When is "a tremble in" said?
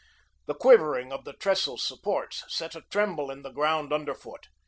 2.73-3.43